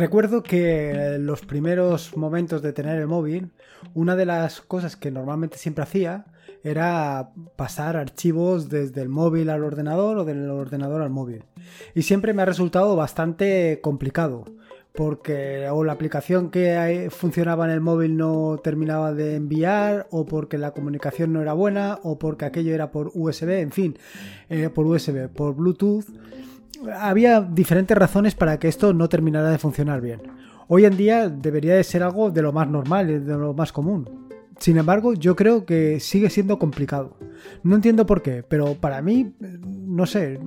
Recuerdo 0.00 0.42
que 0.42 1.18
los 1.20 1.42
primeros 1.42 2.16
momentos 2.16 2.62
de 2.62 2.72
tener 2.72 2.98
el 2.98 3.06
móvil, 3.06 3.50
una 3.92 4.16
de 4.16 4.24
las 4.24 4.62
cosas 4.62 4.96
que 4.96 5.10
normalmente 5.10 5.58
siempre 5.58 5.84
hacía 5.84 6.24
era 6.64 7.32
pasar 7.56 7.98
archivos 7.98 8.70
desde 8.70 9.02
el 9.02 9.10
móvil 9.10 9.50
al 9.50 9.62
ordenador 9.62 10.16
o 10.16 10.24
del 10.24 10.48
ordenador 10.48 11.02
al 11.02 11.10
móvil. 11.10 11.44
Y 11.94 12.00
siempre 12.00 12.32
me 12.32 12.40
ha 12.40 12.46
resultado 12.46 12.96
bastante 12.96 13.80
complicado 13.82 14.46
porque 14.94 15.68
o 15.68 15.84
la 15.84 15.92
aplicación 15.92 16.50
que 16.50 17.08
funcionaba 17.10 17.66
en 17.66 17.72
el 17.72 17.82
móvil 17.82 18.16
no 18.16 18.58
terminaba 18.64 19.12
de 19.12 19.36
enviar, 19.36 20.08
o 20.10 20.24
porque 20.24 20.56
la 20.56 20.70
comunicación 20.70 21.34
no 21.34 21.42
era 21.42 21.52
buena, 21.52 21.98
o 22.04 22.18
porque 22.18 22.46
aquello 22.46 22.74
era 22.74 22.90
por 22.90 23.12
USB, 23.14 23.60
en 23.60 23.70
fin, 23.70 23.98
eh, 24.48 24.70
por 24.70 24.86
USB, 24.86 25.28
por 25.28 25.54
Bluetooth. 25.54 26.06
Había 26.94 27.40
diferentes 27.40 27.96
razones 27.96 28.34
para 28.34 28.58
que 28.58 28.68
esto 28.68 28.92
no 28.94 29.08
terminara 29.08 29.50
de 29.50 29.58
funcionar 29.58 30.00
bien. 30.00 30.22
Hoy 30.68 30.84
en 30.84 30.96
día 30.96 31.28
debería 31.28 31.74
de 31.74 31.84
ser 31.84 32.02
algo 32.02 32.30
de 32.30 32.42
lo 32.42 32.52
más 32.52 32.68
normal, 32.68 33.26
de 33.26 33.36
lo 33.36 33.52
más 33.54 33.72
común. 33.72 34.30
Sin 34.60 34.76
embargo, 34.76 35.14
yo 35.14 35.36
creo 35.36 35.64
que 35.64 36.00
sigue 36.00 36.28
siendo 36.28 36.58
complicado. 36.58 37.16
No 37.62 37.76
entiendo 37.76 38.04
por 38.04 38.20
qué, 38.20 38.44
pero 38.46 38.74
para 38.74 39.00
mí, 39.00 39.32
no 39.40 40.04
sé, 40.04 40.38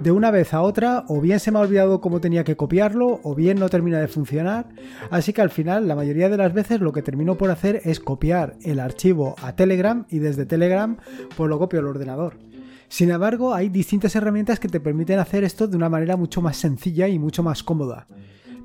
de 0.00 0.10
una 0.10 0.32
vez 0.32 0.52
a 0.52 0.62
otra, 0.62 1.04
o 1.06 1.20
bien 1.20 1.38
se 1.38 1.52
me 1.52 1.58
ha 1.58 1.62
olvidado 1.62 2.00
cómo 2.00 2.20
tenía 2.20 2.42
que 2.42 2.56
copiarlo, 2.56 3.20
o 3.22 3.34
bien 3.36 3.60
no 3.60 3.68
termina 3.68 4.00
de 4.00 4.08
funcionar. 4.08 4.68
Así 5.10 5.32
que 5.32 5.40
al 5.40 5.50
final, 5.50 5.86
la 5.86 5.94
mayoría 5.94 6.28
de 6.28 6.36
las 6.36 6.52
veces 6.52 6.80
lo 6.80 6.92
que 6.92 7.02
termino 7.02 7.36
por 7.36 7.50
hacer 7.50 7.80
es 7.84 8.00
copiar 8.00 8.56
el 8.62 8.80
archivo 8.80 9.36
a 9.40 9.54
Telegram 9.54 10.04
y 10.10 10.18
desde 10.18 10.46
Telegram 10.46 10.96
pues 11.36 11.48
lo 11.48 11.58
copio 11.60 11.78
al 11.78 11.86
ordenador. 11.86 12.49
Sin 12.90 13.12
embargo, 13.12 13.54
hay 13.54 13.68
distintas 13.68 14.16
herramientas 14.16 14.58
que 14.58 14.68
te 14.68 14.80
permiten 14.80 15.20
hacer 15.20 15.44
esto 15.44 15.68
de 15.68 15.76
una 15.76 15.88
manera 15.88 16.16
mucho 16.16 16.42
más 16.42 16.56
sencilla 16.56 17.06
y 17.06 17.20
mucho 17.20 17.44
más 17.44 17.62
cómoda. 17.62 18.08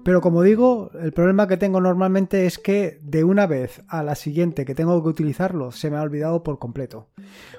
Pero 0.03 0.19
como 0.19 0.41
digo, 0.41 0.89
el 0.99 1.13
problema 1.13 1.47
que 1.47 1.57
tengo 1.57 1.79
normalmente 1.79 2.47
es 2.47 2.57
que 2.57 2.99
de 3.03 3.23
una 3.23 3.45
vez 3.45 3.83
a 3.87 4.01
la 4.01 4.15
siguiente 4.15 4.65
que 4.65 4.73
tengo 4.73 5.01
que 5.03 5.09
utilizarlo 5.09 5.71
se 5.71 5.91
me 5.91 5.97
ha 5.97 6.01
olvidado 6.01 6.41
por 6.41 6.57
completo. 6.57 7.07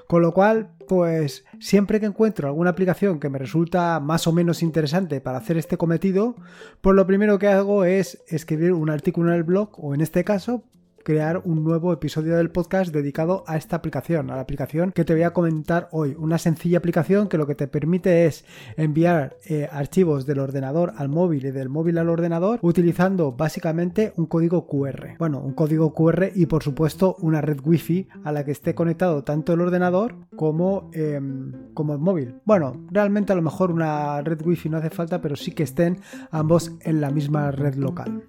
Con 0.07 0.21
lo 0.21 0.33
cual, 0.33 0.71
pues 0.89 1.45
siempre 1.59 2.01
que 2.01 2.05
encuentro 2.05 2.49
alguna 2.49 2.71
aplicación 2.71 3.21
que 3.21 3.29
me 3.29 3.39
resulta 3.39 4.01
más 4.01 4.27
o 4.27 4.33
menos 4.33 4.61
interesante 4.61 5.21
para 5.21 5.37
hacer 5.37 5.57
este 5.57 5.77
cometido, 5.77 6.35
pues 6.81 6.97
lo 6.97 7.07
primero 7.07 7.39
que 7.39 7.47
hago 7.47 7.85
es 7.85 8.23
escribir 8.27 8.73
un 8.73 8.89
artículo 8.89 9.29
en 9.29 9.37
el 9.37 9.43
blog 9.43 9.69
o 9.77 9.95
en 9.95 10.01
este 10.01 10.25
caso 10.25 10.65
crear 11.07 11.41
un 11.45 11.63
nuevo 11.63 11.93
episodio 11.93 12.35
del 12.35 12.51
podcast 12.51 12.93
dedicado 12.93 13.45
a 13.47 13.55
esta 13.55 13.77
aplicación, 13.77 14.29
a 14.29 14.35
la 14.35 14.41
aplicación 14.41 14.91
que 14.91 15.05
te 15.05 15.13
voy 15.13 15.23
a 15.23 15.31
comentar 15.31 15.87
hoy. 15.93 16.13
Una 16.19 16.37
sencilla 16.37 16.79
aplicación 16.79 17.29
que 17.29 17.37
lo 17.37 17.47
que 17.47 17.55
te 17.55 17.69
permite 17.69 18.25
es 18.25 18.43
enviar 18.75 19.37
eh, 19.45 19.69
archivos 19.71 20.25
del 20.25 20.39
ordenador 20.39 20.91
al 20.97 21.07
móvil 21.07 21.45
y 21.45 21.51
del 21.51 21.69
móvil 21.69 21.97
al 21.97 22.09
ordenador 22.09 22.59
utilizando 22.61 23.31
básicamente 23.31 24.11
un 24.17 24.25
código 24.25 24.67
QR. 24.67 25.15
Bueno, 25.17 25.39
un 25.39 25.53
código 25.53 25.93
QR 25.93 26.29
y 26.35 26.45
por 26.47 26.61
supuesto 26.61 27.15
una 27.21 27.39
red 27.39 27.61
wifi 27.63 28.09
a 28.25 28.33
la 28.33 28.43
que 28.43 28.51
esté 28.51 28.75
conectado 28.75 29.23
tanto 29.23 29.53
el 29.53 29.61
ordenador 29.61 30.13
como, 30.35 30.91
em, 30.91 31.73
como 31.73 31.93
el 31.93 31.99
móvil. 31.99 32.35
Bueno, 32.43 32.85
realmente 32.91 33.31
a 33.31 33.37
lo 33.37 33.41
mejor 33.41 33.71
una 33.71 34.21
red 34.23 34.45
wifi 34.45 34.67
no 34.67 34.75
hace 34.75 34.89
falta, 34.89 35.21
pero 35.21 35.37
sí 35.37 35.53
que 35.53 35.63
estén 35.63 36.01
ambos 36.31 36.73
en 36.81 36.99
la 36.99 37.11
misma 37.11 37.51
red 37.51 37.75
local. 37.75 38.23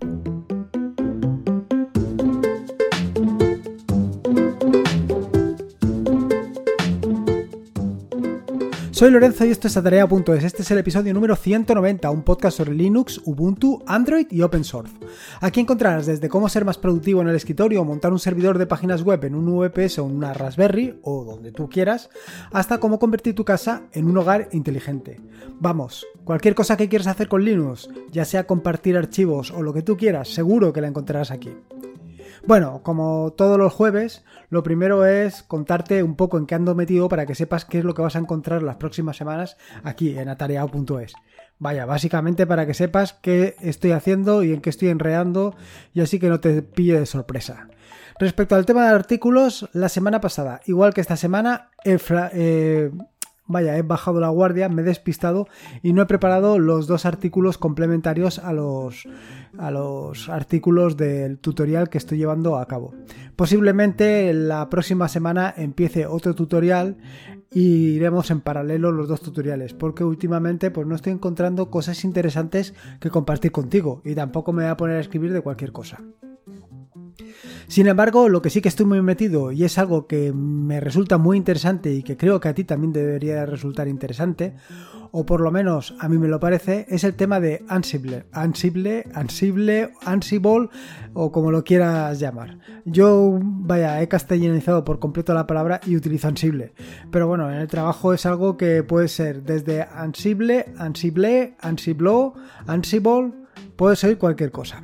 Soy 8.99 9.13
Lorenzo 9.13 9.45
y 9.45 9.51
esto 9.51 9.69
es 9.69 9.77
Atarea.es. 9.77 10.43
Este 10.43 10.63
es 10.63 10.71
el 10.73 10.79
episodio 10.79 11.15
número 11.15 11.37
190, 11.37 12.11
un 12.11 12.25
podcast 12.25 12.57
sobre 12.57 12.75
Linux, 12.75 13.21
Ubuntu, 13.25 13.81
Android 13.87 14.27
y 14.29 14.43
Open 14.43 14.65
Source. 14.65 14.93
Aquí 15.41 15.61
encontrarás 15.61 16.07
desde 16.07 16.29
cómo 16.29 16.49
ser 16.49 16.65
más 16.65 16.79
productivo 16.79 17.23
en 17.23 17.29
el 17.29 17.37
escritorio 17.37 17.85
montar 17.85 18.11
un 18.11 18.19
servidor 18.19 18.59
de 18.59 18.67
páginas 18.67 19.05
web 19.05 19.25
en 19.25 19.37
un 19.37 19.57
VPS 19.57 20.01
o 20.01 20.05
una 20.05 20.35
Raspberry 20.35 20.99
o 21.03 21.23
donde 21.23 21.53
tú 21.53 21.69
quieras, 21.69 22.11
hasta 22.51 22.79
cómo 22.79 22.99
convertir 22.99 23.37
tu 23.37 23.45
casa 23.45 23.85
en 23.93 24.09
un 24.09 24.19
hogar 24.19 24.49
inteligente. 24.51 25.21
Vamos, 25.61 26.05
cualquier 26.25 26.57
cosa 26.57 26.77
que 26.77 26.89
quieras 26.89 27.07
hacer 27.07 27.29
con 27.29 27.45
Linux, 27.45 27.89
ya 28.11 28.25
sea 28.25 28.49
compartir 28.49 28.97
archivos 28.97 29.53
o 29.53 29.63
lo 29.63 29.73
que 29.73 29.83
tú 29.83 29.97
quieras, 29.97 30.27
seguro 30.27 30.73
que 30.73 30.81
la 30.81 30.89
encontrarás 30.89 31.31
aquí. 31.31 31.53
Bueno, 32.49 32.81
como 32.83 33.35
todos 33.37 33.59
los 33.59 33.75
jueves, 33.75 34.25
lo 34.49 34.63
primero 34.63 35.05
es 35.05 35.43
contarte 35.43 36.03
un 36.03 36.17
poco 36.17 36.39
en 36.39 36.47
qué 36.47 36.55
ando 36.55 36.75
metido 36.75 37.07
para 37.11 37.27
que 37.27 37.35
sepas 37.35 37.67
qué 37.67 37.81
es 37.81 37.85
lo 37.85 37.93
que 37.93 38.01
vas 38.01 38.17
a 38.17 38.21
encontrar 38.21 38.63
las 38.63 38.77
próximas 38.77 39.19
semanas 39.19 39.59
aquí 39.85 40.19
en 40.19 40.31
atareado.es. 40.31 41.13
Vaya, 41.59 41.85
básicamente 41.85 42.47
para 42.47 42.65
que 42.65 42.73
sepas 42.73 43.13
qué 43.13 43.55
estoy 43.61 43.91
haciendo 43.91 44.43
y 44.45 44.55
en 44.55 44.63
qué 44.63 44.71
estoy 44.71 44.89
enredando 44.89 45.57
y 45.93 46.01
así 46.01 46.19
que 46.19 46.31
no 46.31 46.41
te 46.41 46.63
pille 46.63 46.99
de 46.99 47.05
sorpresa. 47.05 47.69
Respecto 48.19 48.55
al 48.55 48.65
tema 48.65 48.85
de 48.85 48.95
artículos, 48.95 49.69
la 49.75 49.91
semana 49.91 50.23
pasada, 50.23 50.63
igual 50.65 50.95
que 50.95 51.03
esta 51.03 51.19
semana, 51.19 51.69
he, 51.85 51.99
eh, 52.33 52.91
vaya, 53.49 53.77
he 53.77 53.83
bajado 53.83 54.21
la 54.21 54.29
guardia, 54.29 54.69
me 54.69 54.83
he 54.83 54.85
despistado 54.85 55.49
y 55.83 55.93
no 55.93 56.03
he 56.03 56.07
preparado 56.07 56.59
los 56.59 56.87
dos 56.87 57.05
artículos 57.07 57.59
complementarios 57.59 58.39
a 58.39 58.53
los, 58.53 59.09
a 59.59 59.71
los 59.71 60.29
artículos 60.29 60.97
del 60.97 61.39
tutorial 61.39 61.89
que 61.89 61.99
estoy 61.99 62.19
llevando 62.19 62.57
a 62.57 62.67
cabo. 62.67 62.95
Posiblemente 63.35 64.33
la 64.33 64.69
próxima 64.69 65.09
semana 65.09 65.53
empiece 65.57 66.07
otro 66.07 66.35
tutorial 66.35 66.99
y 67.51 67.95
iremos 67.95 68.31
en 68.31 68.43
paralelo 68.43 68.93
los 68.93 69.09
dos 69.09 69.23
tutoriales 69.23 69.73
porque 69.73 70.05
últimamente 70.05 70.71
pues 70.71 70.87
no 70.87 70.95
estoy 70.95 71.15
encontrando 71.15 71.71
cosas 71.71 72.05
interesantes 72.05 72.75
que 73.01 73.11
compartir 73.11 73.53
contigo 73.53 74.03
y 74.05 74.15
tampoco 74.15 74.53
me 74.53 74.65
voy 74.65 74.71
a 74.71 74.77
poner 74.77 74.97
a 74.97 75.01
escribir 75.01 75.33
de 75.33 75.41
cualquier 75.41 75.73
cosa. 75.73 76.03
Sin 77.69 77.87
embargo, 77.87 78.31
lo 78.31 78.41
que 78.41 78.49
sí 78.49 78.63
que 78.63 78.71
estoy 78.71 78.87
muy 78.87 79.03
metido 79.03 79.53
y 79.53 79.63
es 79.63 79.77
algo 79.77 80.07
que 80.07 80.33
me 80.33 80.81
resulta 80.81 81.19
muy 81.19 81.37
interesante 81.37 81.93
y 81.93 82.03
que 82.03 82.17
creo 82.17 82.41
que 82.41 82.49
a 82.49 82.55
ti 82.55 82.65
también 82.65 82.95
debería 82.95 83.45
resultar 83.45 83.89
interesante, 83.89 84.55
o 85.11 85.27
por 85.27 85.43
lo 85.43 85.51
menos 85.51 85.95
a 86.01 86.09
mí 86.09 86.17
me 86.17 86.29
lo 86.29 86.41
parece, 86.41 86.87
es 86.89 87.05
el 87.05 87.15
tema 87.15 87.41
de 87.41 87.65
Ansible, 87.69 88.25
Ansible, 88.33 89.05
Ansible, 89.13 89.93
Ansible 90.03 90.71
o 91.13 91.31
como 91.31 91.51
lo 91.51 91.63
quieras 91.63 92.19
llamar. 92.19 92.59
Yo, 92.87 93.39
vaya, 93.43 94.01
he 94.01 94.09
castellanizado 94.09 94.83
por 94.83 94.99
completo 94.99 95.35
la 95.35 95.47
palabra 95.47 95.79
y 95.87 95.95
utilizo 95.95 96.29
Ansible, 96.29 96.73
pero 97.11 97.29
bueno, 97.29 97.51
en 97.53 97.59
el 97.59 97.69
trabajo 97.69 98.15
es 98.15 98.25
algo 98.25 98.57
que 98.57 98.83
puede 98.83 99.09
ser 99.09 99.43
desde 99.43 99.83
Ansible, 99.83 100.73
Ansible, 100.79 101.55
Ansible, 101.61 102.33
Ansible, 102.67 103.33
puede 103.77 103.95
ser 103.95 104.17
cualquier 104.17 104.51
cosa. 104.51 104.83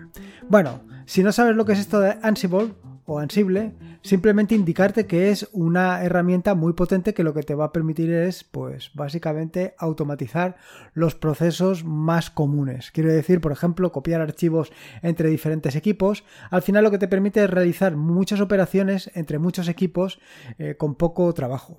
Bueno, 0.51 0.81
si 1.07 1.23
no 1.23 1.33
sabes 1.33 1.57
lo 1.57 1.65
que 1.65 1.73
es 1.73 1.79
esto 1.79 2.01
de 2.01 2.17
Ansible 2.23 2.73
o 3.07 3.19
Ansible, 3.19 3.73
simplemente 4.03 4.55
indicarte 4.55 5.07
que 5.07 5.31
es 5.31 5.49
una 5.53 6.03
herramienta 6.03 6.55
muy 6.55 6.73
potente 6.73 7.15
que 7.15 7.25
lo 7.25 7.35
que 7.35 7.43
te 7.43 7.55
va 7.55 7.67
a 7.67 7.73
permitir 7.73 8.11
es, 8.11 8.45
pues, 8.45 8.91
básicamente 8.95 9.75
automatizar 9.79 10.57
los 10.95 11.15
procesos 11.15 11.85
más 11.85 12.31
comunes. 12.31 12.91
Quiero 12.91 13.13
decir, 13.13 13.41
por 13.41 13.53
ejemplo, 13.53 13.93
copiar 13.93 14.21
archivos 14.21 14.73
entre 15.03 15.29
diferentes 15.29 15.77
equipos. 15.77 16.25
Al 16.51 16.63
final 16.63 16.85
lo 16.85 16.91
que 16.91 16.99
te 16.99 17.09
permite 17.09 17.45
es 17.45 17.51
realizar 17.51 17.97
muchas 17.97 18.41
operaciones 18.41 19.11
entre 19.15 19.39
muchos 19.39 19.69
equipos 19.69 20.19
eh, 20.59 20.77
con 20.77 20.95
poco 20.95 21.33
trabajo. 21.35 21.79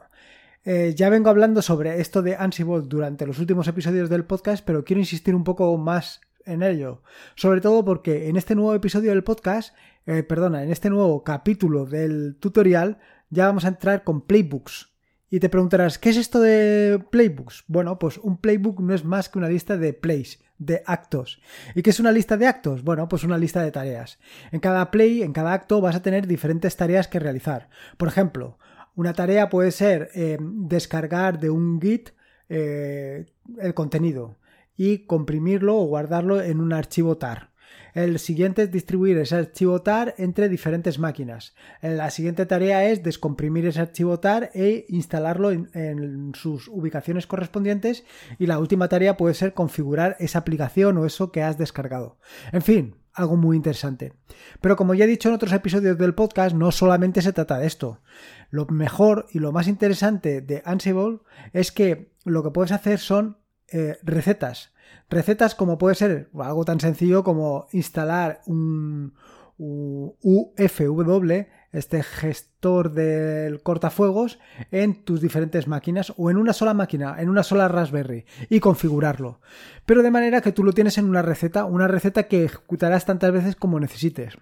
Eh, 0.63 0.93
ya 0.95 1.09
vengo 1.09 1.29
hablando 1.29 1.61
sobre 1.61 2.01
esto 2.01 2.23
de 2.23 2.35
Ansible 2.35 2.81
durante 2.87 3.27
los 3.27 3.37
últimos 3.37 3.67
episodios 3.67 4.09
del 4.09 4.25
podcast, 4.25 4.65
pero 4.65 4.83
quiero 4.83 4.99
insistir 4.99 5.35
un 5.35 5.43
poco 5.43 5.77
más 5.77 6.21
en 6.45 6.63
ello. 6.63 7.01
Sobre 7.35 7.61
todo 7.61 7.83
porque 7.83 8.29
en 8.29 8.37
este 8.37 8.55
nuevo 8.55 8.73
episodio 8.73 9.11
del 9.11 9.23
podcast, 9.23 9.75
eh, 10.05 10.23
perdona, 10.23 10.63
en 10.63 10.71
este 10.71 10.89
nuevo 10.89 11.23
capítulo 11.23 11.85
del 11.85 12.37
tutorial, 12.39 12.99
ya 13.29 13.47
vamos 13.47 13.65
a 13.65 13.69
entrar 13.69 14.03
con 14.03 14.21
playbooks. 14.21 14.93
Y 15.29 15.39
te 15.39 15.49
preguntarás, 15.49 15.97
¿qué 15.97 16.09
es 16.09 16.17
esto 16.17 16.39
de 16.39 17.03
playbooks? 17.09 17.65
Bueno, 17.67 17.97
pues 17.97 18.17
un 18.19 18.37
playbook 18.37 18.79
no 18.79 18.93
es 18.93 19.03
más 19.03 19.27
que 19.27 19.39
una 19.39 19.49
lista 19.49 19.75
de 19.75 19.93
plays, 19.93 20.39
de 20.59 20.83
actos. 20.85 21.41
¿Y 21.73 21.81
qué 21.81 21.89
es 21.89 21.99
una 21.99 22.11
lista 22.11 22.37
de 22.37 22.47
actos? 22.47 22.83
Bueno, 22.83 23.09
pues 23.09 23.23
una 23.23 23.37
lista 23.37 23.61
de 23.61 23.71
tareas. 23.71 24.19
En 24.51 24.59
cada 24.59 24.91
play, 24.91 25.23
en 25.23 25.33
cada 25.33 25.53
acto, 25.53 25.81
vas 25.81 25.95
a 25.95 26.01
tener 26.01 26.27
diferentes 26.27 26.77
tareas 26.77 27.07
que 27.07 27.19
realizar. 27.19 27.69
Por 27.97 28.07
ejemplo, 28.07 28.59
una 28.95 29.13
tarea 29.13 29.49
puede 29.49 29.71
ser 29.71 30.09
eh, 30.13 30.37
descargar 30.39 31.39
de 31.39 31.49
un 31.49 31.81
Git 31.81 32.11
eh, 32.47 33.25
el 33.59 33.73
contenido 33.73 34.37
y 34.75 35.05
comprimirlo 35.05 35.77
o 35.77 35.85
guardarlo 35.85 36.41
en 36.41 36.59
un 36.59 36.73
archivo 36.73 37.17
TAR. 37.17 37.55
El 37.93 38.19
siguiente 38.19 38.63
es 38.63 38.71
distribuir 38.71 39.17
ese 39.17 39.35
archivo 39.35 39.81
TAR 39.81 40.15
entre 40.17 40.49
diferentes 40.49 40.99
máquinas. 40.99 41.55
La 41.81 42.09
siguiente 42.09 42.45
tarea 42.45 42.89
es 42.89 43.03
descomprimir 43.03 43.65
ese 43.65 43.79
archivo 43.79 44.19
TAR 44.19 44.51
e 44.53 44.85
instalarlo 44.89 45.51
en, 45.51 46.33
sus 46.35 46.67
ubicaciones 46.67 47.25
correspondientes. 47.25 48.03
Y 48.37 48.47
la 48.47 48.59
última 48.59 48.89
tarea 48.89 49.15
puede 49.15 49.33
ser 49.33 49.53
configurar 49.53 50.17
esa 50.19 50.39
aplicación 50.39 50.97
o 50.97 51.05
eso 51.05 51.31
que 51.31 51.41
has 51.41 51.57
descargado. 51.57 52.17
En 52.51 52.61
fin, 52.61 52.97
algo 53.13 53.37
muy 53.37 53.55
interesante. 53.55 54.11
Pero 54.59 54.75
como 54.75 54.93
ya 54.93 55.05
he 55.05 55.07
dicho 55.07 55.29
en 55.29 55.35
otros 55.35 55.53
episodios 55.53 55.97
del 55.97 56.15
podcast, 56.15 56.53
no 56.53 56.73
solamente 56.73 57.21
se 57.21 57.31
trata 57.31 57.59
de 57.59 57.67
esto. 57.67 58.01
Lo 58.49 58.65
mejor 58.65 59.27
y 59.31 59.39
lo 59.39 59.53
más 59.53 59.69
interesante 59.69 60.41
de 60.41 60.61
Ansible 60.65 61.19
es 61.53 61.71
que 61.71 62.11
lo 62.25 62.43
que 62.43 62.51
puedes 62.51 62.73
hacer 62.73 62.99
son 62.99 63.37
eh, 63.71 63.97
recetas. 64.03 64.73
Recetas 65.09 65.55
como 65.55 65.77
puede 65.77 65.95
ser 65.95 66.29
algo 66.39 66.65
tan 66.65 66.79
sencillo 66.79 67.23
como 67.23 67.67
instalar 67.71 68.41
un, 68.45 69.13
UFW, 69.57 71.45
este 71.71 72.03
gestor 72.03 72.91
del 72.91 73.61
cortafuegos, 73.61 74.39
en 74.71 75.03
tus 75.03 75.21
diferentes 75.21 75.67
máquinas 75.67 76.13
o 76.17 76.29
en 76.29 76.37
una 76.37 76.53
sola 76.53 76.73
máquina, 76.73 77.15
en 77.19 77.29
una 77.29 77.43
sola 77.43 77.67
Raspberry 77.67 78.25
y 78.49 78.59
configurarlo. 78.59 79.39
Pero 79.85 80.03
de 80.03 80.11
manera 80.11 80.41
que 80.41 80.51
tú 80.51 80.63
lo 80.63 80.73
tienes 80.73 80.97
en 80.97 81.05
una 81.05 81.21
receta, 81.21 81.65
una 81.65 81.87
receta 81.87 82.23
que 82.23 82.45
ejecutarás 82.45 83.05
tantas 83.05 83.31
veces 83.31 83.55
como 83.55 83.79
necesites. 83.79 84.37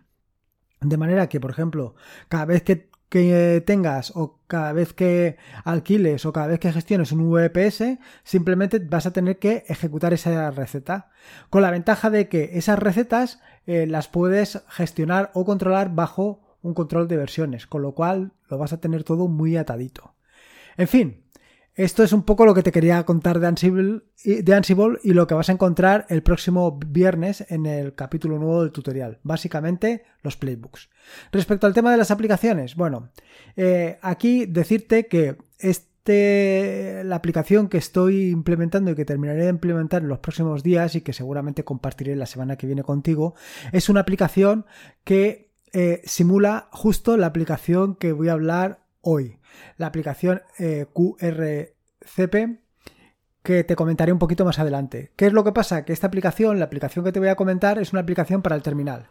De 0.81 0.97
manera 0.97 1.29
que, 1.29 1.39
por 1.39 1.51
ejemplo, 1.51 1.95
cada 2.27 2.45
vez 2.45 2.63
que 2.63 2.89
que 3.13 3.61
tengas 3.63 4.11
o 4.15 4.39
cada 4.47 4.73
vez 4.73 4.93
que 4.93 5.37
alquiles 5.65 6.25
o 6.25 6.33
cada 6.33 6.47
vez 6.47 6.59
que 6.59 6.73
gestiones 6.73 7.11
un 7.11 7.29
VPS, 7.29 7.99
simplemente 8.23 8.79
vas 8.79 9.05
a 9.05 9.13
tener 9.13 9.37
que 9.37 9.65
ejecutar 9.67 10.13
esa 10.13 10.49
receta. 10.49 11.11
Con 11.51 11.61
la 11.61 11.69
ventaja 11.69 12.09
de 12.09 12.27
que 12.27 12.57
esas 12.57 12.79
recetas 12.79 13.39
eh, 13.67 13.85
las 13.85 14.07
puedes 14.07 14.63
gestionar 14.67 15.29
o 15.35 15.45
controlar 15.45 15.93
bajo 15.93 16.57
un 16.63 16.73
control 16.73 17.07
de 17.07 17.17
versiones, 17.17 17.67
con 17.67 17.83
lo 17.83 17.93
cual 17.93 18.31
lo 18.49 18.57
vas 18.57 18.73
a 18.73 18.81
tener 18.81 19.03
todo 19.03 19.27
muy 19.27 19.57
atadito. 19.57 20.15
En 20.75 20.87
fin, 20.87 21.22
esto 21.75 22.03
es 22.03 22.13
un 22.13 22.23
poco 22.23 22.45
lo 22.45 22.53
que 22.53 22.61
te 22.61 22.71
quería 22.71 23.03
contar 23.03 23.39
de 23.39 23.47
Ansible, 23.47 24.01
de 24.23 24.53
Ansible 24.53 24.99
y 25.03 25.13
lo 25.13 25.25
que 25.25 25.33
vas 25.33 25.49
a 25.49 25.53
encontrar 25.53 26.05
el 26.09 26.21
próximo 26.21 26.79
viernes 26.85 27.45
en 27.49 27.65
el 27.65 27.95
capítulo 27.95 28.37
nuevo 28.37 28.61
del 28.61 28.71
tutorial. 28.71 29.19
Básicamente 29.23 30.03
los 30.21 30.37
playbooks. 30.37 30.89
Respecto 31.31 31.65
al 31.65 31.73
tema 31.73 31.91
de 31.91 31.97
las 31.97 32.11
aplicaciones, 32.11 32.75
bueno, 32.75 33.09
eh, 33.55 33.97
aquí 34.03 34.45
decirte 34.45 35.07
que 35.07 35.37
este, 35.57 37.01
la 37.05 37.15
aplicación 37.15 37.69
que 37.69 37.79
estoy 37.79 38.29
implementando 38.29 38.91
y 38.91 38.95
que 38.95 39.05
terminaré 39.05 39.43
de 39.43 39.49
implementar 39.49 40.03
en 40.03 40.09
los 40.09 40.19
próximos 40.19 40.61
días 40.61 40.93
y 40.95 41.01
que 41.01 41.13
seguramente 41.13 41.63
compartiré 41.63 42.15
la 42.15 42.27
semana 42.27 42.55
que 42.55 42.67
viene 42.67 42.83
contigo, 42.83 43.33
es 43.71 43.89
una 43.89 44.01
aplicación 44.01 44.67
que 45.03 45.51
eh, 45.71 46.03
simula 46.05 46.67
justo 46.71 47.17
la 47.17 47.25
aplicación 47.25 47.95
que 47.95 48.11
voy 48.11 48.29
a 48.29 48.33
hablar 48.33 48.83
hoy 49.01 49.39
la 49.77 49.87
aplicación 49.87 50.41
eh, 50.59 50.85
QRCP 50.93 52.59
que 53.43 53.63
te 53.65 53.75
comentaré 53.75 54.11
un 54.13 54.19
poquito 54.19 54.45
más 54.45 54.57
adelante. 54.57 55.11
¿Qué 55.15 55.27
es 55.27 55.33
lo 55.33 55.43
que 55.43 55.51
pasa? 55.51 55.83
Que 55.83 55.91
esta 55.91 56.07
aplicación, 56.07 56.59
la 56.59 56.65
aplicación 56.65 57.03
que 57.03 57.11
te 57.11 57.19
voy 57.19 57.27
a 57.27 57.35
comentar, 57.35 57.77
es 57.77 57.91
una 57.91 58.01
aplicación 58.01 58.41
para 58.41 58.55
el 58.55 58.63
terminal. 58.63 59.09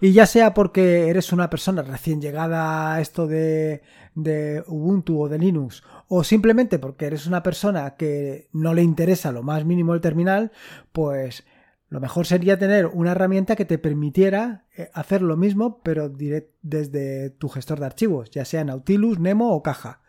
Y 0.00 0.12
ya 0.12 0.26
sea 0.26 0.54
porque 0.54 1.08
eres 1.08 1.32
una 1.32 1.50
persona 1.50 1.82
recién 1.82 2.20
llegada 2.20 2.94
a 2.94 3.00
esto 3.00 3.26
de, 3.26 3.82
de, 4.14 4.62
Ubuntu 4.68 5.20
o 5.20 5.28
de 5.28 5.38
Linux, 5.38 5.82
o 6.06 6.24
simplemente 6.24 6.78
porque 6.78 7.06
eres 7.06 7.26
una 7.26 7.42
persona 7.42 7.96
que 7.96 8.48
no 8.52 8.74
le 8.74 8.82
interesa 8.82 9.32
lo 9.32 9.42
más 9.42 9.64
mínimo 9.64 9.94
el 9.94 10.00
terminal, 10.00 10.52
pues 10.92 11.44
lo 11.88 12.00
mejor 12.00 12.26
sería 12.26 12.58
tener 12.58 12.86
una 12.86 13.12
herramienta 13.12 13.56
que 13.56 13.64
te 13.64 13.78
permitiera 13.78 14.66
eh, 14.76 14.90
hacer 14.92 15.22
lo 15.22 15.36
mismo, 15.36 15.80
pero 15.82 16.10
desde 16.10 17.30
tu 17.30 17.48
gestor 17.48 17.80
de 17.80 17.86
archivos, 17.86 18.30
ya 18.30 18.44
sea 18.44 18.64
Nautilus, 18.64 19.18
Nemo 19.18 19.52
o 19.54 19.62
Caja. 19.62 20.02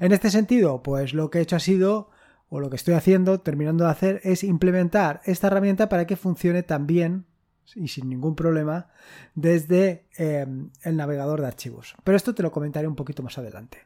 En 0.00 0.12
este 0.12 0.30
sentido, 0.30 0.82
pues 0.82 1.12
lo 1.12 1.30
que 1.30 1.38
he 1.38 1.42
hecho 1.42 1.56
ha 1.56 1.60
sido, 1.60 2.10
o 2.48 2.60
lo 2.60 2.70
que 2.70 2.76
estoy 2.76 2.94
haciendo, 2.94 3.40
terminando 3.40 3.84
de 3.84 3.90
hacer, 3.90 4.20
es 4.24 4.44
implementar 4.44 5.20
esta 5.24 5.48
herramienta 5.48 5.88
para 5.88 6.06
que 6.06 6.16
funcione 6.16 6.62
también 6.62 7.26
y 7.74 7.88
sin 7.88 8.08
ningún 8.08 8.36
problema 8.36 8.88
desde 9.34 10.06
eh, 10.16 10.46
el 10.82 10.96
navegador 10.96 11.40
de 11.40 11.48
archivos. 11.48 11.96
Pero 12.04 12.16
esto 12.16 12.34
te 12.34 12.42
lo 12.42 12.52
comentaré 12.52 12.86
un 12.86 12.96
poquito 12.96 13.22
más 13.22 13.36
adelante. 13.36 13.78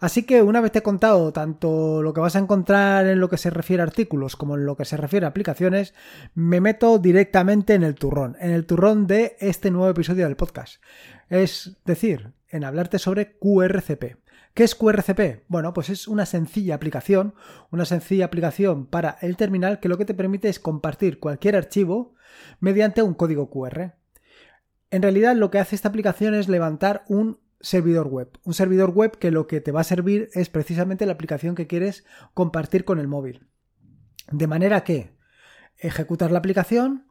Así 0.00 0.22
que 0.22 0.42
una 0.42 0.60
vez 0.60 0.72
te 0.72 0.78
he 0.78 0.82
contado 0.82 1.32
tanto 1.32 2.02
lo 2.02 2.14
que 2.14 2.20
vas 2.20 2.36
a 2.36 2.38
encontrar 2.38 3.06
en 3.06 3.18
lo 3.18 3.28
que 3.28 3.36
se 3.36 3.50
refiere 3.50 3.82
a 3.82 3.86
artículos 3.86 4.36
como 4.36 4.56
en 4.56 4.64
lo 4.64 4.76
que 4.76 4.84
se 4.84 4.96
refiere 4.96 5.26
a 5.26 5.30
aplicaciones, 5.30 5.94
me 6.34 6.60
meto 6.60 6.98
directamente 6.98 7.74
en 7.74 7.82
el 7.82 7.96
turrón, 7.96 8.36
en 8.40 8.52
el 8.52 8.66
turrón 8.66 9.06
de 9.06 9.36
este 9.40 9.70
nuevo 9.70 9.90
episodio 9.90 10.24
del 10.24 10.36
podcast. 10.36 10.82
Es 11.28 11.78
decir, 11.84 12.32
en 12.48 12.64
hablarte 12.64 12.98
sobre 12.98 13.36
QRCP. 13.38 14.16
¿Qué 14.54 14.64
es 14.64 14.74
QRCP? 14.74 15.44
Bueno, 15.48 15.72
pues 15.72 15.90
es 15.90 16.08
una 16.08 16.26
sencilla 16.26 16.74
aplicación, 16.74 17.34
una 17.70 17.84
sencilla 17.84 18.24
aplicación 18.24 18.86
para 18.86 19.18
el 19.20 19.36
terminal 19.36 19.78
que 19.80 19.88
lo 19.88 19.98
que 19.98 20.04
te 20.04 20.14
permite 20.14 20.48
es 20.48 20.58
compartir 20.58 21.20
cualquier 21.20 21.56
archivo 21.56 22.14
mediante 22.60 23.02
un 23.02 23.14
código 23.14 23.50
QR. 23.50 23.92
En 24.90 25.02
realidad 25.02 25.36
lo 25.36 25.50
que 25.50 25.58
hace 25.58 25.76
esta 25.76 25.88
aplicación 25.88 26.34
es 26.34 26.48
levantar 26.48 27.04
un 27.08 27.38
servidor 27.60 28.08
web. 28.08 28.38
Un 28.44 28.54
servidor 28.54 28.90
web 28.90 29.18
que 29.18 29.30
lo 29.30 29.46
que 29.46 29.60
te 29.60 29.72
va 29.72 29.80
a 29.80 29.84
servir 29.84 30.30
es 30.34 30.48
precisamente 30.48 31.06
la 31.06 31.12
aplicación 31.12 31.54
que 31.54 31.66
quieres 31.66 32.04
compartir 32.34 32.84
con 32.84 32.98
el 32.98 33.08
móvil. 33.08 33.48
De 34.30 34.46
manera 34.46 34.84
que 34.84 35.16
ejecutas 35.78 36.30
la 36.30 36.38
aplicación 36.38 37.08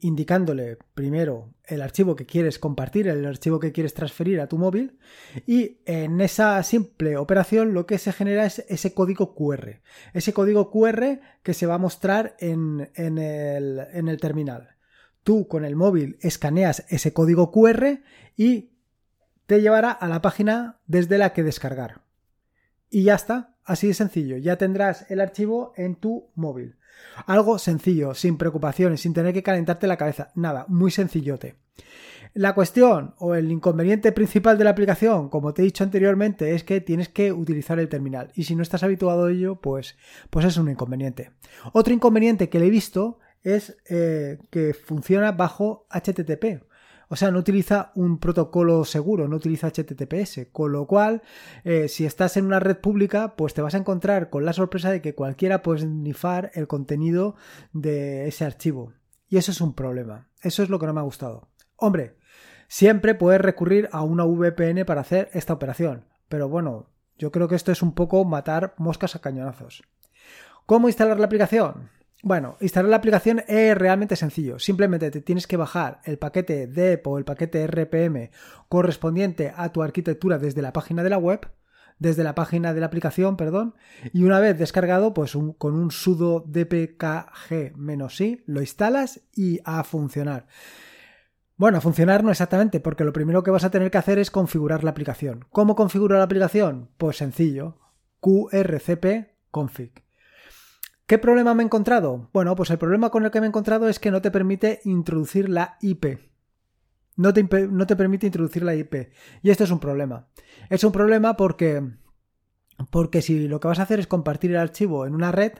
indicándole 0.00 0.78
primero 0.94 1.54
el 1.64 1.82
archivo 1.82 2.14
que 2.14 2.26
quieres 2.26 2.58
compartir, 2.58 3.08
el 3.08 3.26
archivo 3.26 3.58
que 3.58 3.72
quieres 3.72 3.94
transferir 3.94 4.40
a 4.40 4.46
tu 4.46 4.56
móvil 4.56 4.98
y 5.46 5.80
en 5.86 6.20
esa 6.20 6.62
simple 6.62 7.16
operación 7.16 7.74
lo 7.74 7.86
que 7.86 7.98
se 7.98 8.12
genera 8.12 8.46
es 8.46 8.64
ese 8.68 8.94
código 8.94 9.34
QR. 9.34 9.80
Ese 10.12 10.32
código 10.32 10.70
QR 10.70 11.20
que 11.42 11.54
se 11.54 11.66
va 11.66 11.74
a 11.74 11.78
mostrar 11.78 12.36
en, 12.38 12.90
en, 12.94 13.18
el, 13.18 13.80
en 13.92 14.08
el 14.08 14.20
terminal. 14.20 14.76
Tú 15.24 15.48
con 15.48 15.64
el 15.64 15.76
móvil 15.76 16.16
escaneas 16.20 16.84
ese 16.88 17.12
código 17.12 17.50
QR 17.50 18.00
y 18.36 18.71
te 19.46 19.60
llevará 19.60 19.90
a 19.90 20.08
la 20.08 20.22
página 20.22 20.78
desde 20.86 21.18
la 21.18 21.32
que 21.32 21.42
descargar. 21.42 22.02
Y 22.90 23.04
ya 23.04 23.14
está, 23.14 23.54
así 23.64 23.88
de 23.88 23.94
sencillo, 23.94 24.36
ya 24.36 24.56
tendrás 24.56 25.10
el 25.10 25.20
archivo 25.20 25.72
en 25.76 25.96
tu 25.96 26.30
móvil. 26.34 26.76
Algo 27.26 27.58
sencillo, 27.58 28.14
sin 28.14 28.36
preocupaciones, 28.36 29.00
sin 29.00 29.14
tener 29.14 29.32
que 29.32 29.42
calentarte 29.42 29.86
la 29.86 29.96
cabeza, 29.96 30.30
nada, 30.34 30.66
muy 30.68 30.90
sencillote. 30.90 31.56
La 32.34 32.54
cuestión 32.54 33.14
o 33.18 33.34
el 33.34 33.50
inconveniente 33.50 34.10
principal 34.10 34.56
de 34.56 34.64
la 34.64 34.70
aplicación, 34.70 35.28
como 35.28 35.52
te 35.52 35.60
he 35.60 35.64
dicho 35.66 35.84
anteriormente, 35.84 36.54
es 36.54 36.64
que 36.64 36.80
tienes 36.80 37.10
que 37.10 37.30
utilizar 37.30 37.78
el 37.78 37.90
terminal 37.90 38.30
y 38.34 38.44
si 38.44 38.56
no 38.56 38.62
estás 38.62 38.82
habituado 38.82 39.26
a 39.26 39.30
ello, 39.30 39.56
pues, 39.56 39.96
pues 40.30 40.46
es 40.46 40.56
un 40.56 40.70
inconveniente. 40.70 41.32
Otro 41.72 41.92
inconveniente 41.92 42.48
que 42.48 42.58
le 42.58 42.66
he 42.66 42.70
visto 42.70 43.18
es 43.42 43.76
eh, 43.88 44.38
que 44.50 44.72
funciona 44.72 45.32
bajo 45.32 45.86
HTTP. 45.90 46.62
O 47.12 47.16
sea, 47.16 47.30
no 47.30 47.40
utiliza 47.40 47.92
un 47.94 48.16
protocolo 48.16 48.86
seguro, 48.86 49.28
no 49.28 49.36
utiliza 49.36 49.68
HTTPS, 49.68 50.46
con 50.50 50.72
lo 50.72 50.86
cual, 50.86 51.20
eh, 51.62 51.88
si 51.88 52.06
estás 52.06 52.38
en 52.38 52.46
una 52.46 52.58
red 52.58 52.78
pública, 52.78 53.36
pues 53.36 53.52
te 53.52 53.60
vas 53.60 53.74
a 53.74 53.76
encontrar 53.76 54.30
con 54.30 54.46
la 54.46 54.54
sorpresa 54.54 54.90
de 54.90 55.02
que 55.02 55.14
cualquiera 55.14 55.60
puede 55.60 55.80
snifar 55.80 56.50
el 56.54 56.68
contenido 56.68 57.36
de 57.74 58.26
ese 58.28 58.46
archivo. 58.46 58.94
Y 59.28 59.36
eso 59.36 59.50
es 59.50 59.60
un 59.60 59.74
problema. 59.74 60.30
Eso 60.40 60.62
es 60.62 60.70
lo 60.70 60.78
que 60.78 60.86
no 60.86 60.94
me 60.94 61.00
ha 61.00 61.04
gustado. 61.04 61.50
Hombre, 61.76 62.16
siempre 62.66 63.14
puedes 63.14 63.42
recurrir 63.42 63.90
a 63.92 64.00
una 64.00 64.24
VPN 64.24 64.86
para 64.86 65.02
hacer 65.02 65.28
esta 65.34 65.52
operación. 65.52 66.06
Pero 66.30 66.48
bueno, 66.48 66.86
yo 67.18 67.30
creo 67.30 67.46
que 67.46 67.56
esto 67.56 67.72
es 67.72 67.82
un 67.82 67.92
poco 67.92 68.24
matar 68.24 68.72
moscas 68.78 69.16
a 69.16 69.20
cañonazos. 69.20 69.82
¿Cómo 70.64 70.88
instalar 70.88 71.20
la 71.20 71.26
aplicación? 71.26 71.90
Bueno, 72.24 72.56
instalar 72.60 72.88
la 72.88 72.96
aplicación 72.96 73.42
es 73.48 73.76
realmente 73.76 74.14
sencillo. 74.14 74.60
Simplemente 74.60 75.10
te 75.10 75.20
tienes 75.22 75.48
que 75.48 75.56
bajar 75.56 76.00
el 76.04 76.18
paquete 76.18 76.68
DEP 76.68 77.04
o 77.08 77.18
el 77.18 77.24
paquete 77.24 77.66
RPM 77.66 78.30
correspondiente 78.68 79.52
a 79.56 79.72
tu 79.72 79.82
arquitectura 79.82 80.38
desde 80.38 80.62
la 80.62 80.72
página 80.72 81.02
de 81.02 81.10
la 81.10 81.18
web, 81.18 81.50
desde 81.98 82.22
la 82.22 82.36
página 82.36 82.74
de 82.74 82.80
la 82.80 82.86
aplicación, 82.86 83.36
perdón, 83.36 83.74
y 84.12 84.22
una 84.22 84.38
vez 84.38 84.56
descargado, 84.56 85.14
pues 85.14 85.36
con 85.58 85.74
un 85.74 85.90
sudo 85.90 86.44
dpkg-i 86.46 88.42
lo 88.46 88.60
instalas 88.60 89.20
y 89.34 89.58
a 89.64 89.82
funcionar. 89.82 90.46
Bueno, 91.56 91.78
a 91.78 91.80
funcionar 91.80 92.22
no 92.22 92.30
exactamente, 92.30 92.78
porque 92.78 93.02
lo 93.02 93.12
primero 93.12 93.42
que 93.42 93.50
vas 93.50 93.64
a 93.64 93.70
tener 93.70 93.90
que 93.90 93.98
hacer 93.98 94.20
es 94.20 94.30
configurar 94.30 94.84
la 94.84 94.90
aplicación. 94.90 95.44
¿Cómo 95.50 95.74
configurar 95.74 96.18
la 96.18 96.24
aplicación? 96.24 96.90
Pues 96.98 97.16
sencillo, 97.16 97.78
qrcp 98.20 99.26
config. 99.50 100.11
¿Qué 101.06 101.18
problema 101.18 101.54
me 101.54 101.62
he 101.62 101.66
encontrado? 101.66 102.30
Bueno, 102.32 102.54
pues 102.56 102.70
el 102.70 102.78
problema 102.78 103.10
con 103.10 103.24
el 103.24 103.30
que 103.30 103.40
me 103.40 103.46
he 103.46 103.48
encontrado 103.48 103.88
es 103.88 103.98
que 103.98 104.10
no 104.10 104.22
te 104.22 104.30
permite 104.30 104.80
introducir 104.84 105.48
la 105.48 105.76
IP. 105.80 106.20
No 107.16 107.34
te, 107.34 107.44
permite 107.44 108.26
introducir 108.26 108.62
la 108.62 108.74
IP. 108.74 109.12
Y 109.42 109.50
esto 109.50 109.64
es 109.64 109.70
un 109.70 109.80
problema. 109.80 110.28
Es 110.70 110.82
un 110.84 110.92
problema 110.92 111.36
porque, 111.36 111.82
porque 112.90 113.20
si 113.20 113.48
lo 113.48 113.60
que 113.60 113.68
vas 113.68 113.78
a 113.78 113.82
hacer 113.82 114.00
es 114.00 114.06
compartir 114.06 114.52
el 114.52 114.56
archivo 114.56 115.06
en 115.06 115.14
una 115.14 115.32
red, 115.32 115.52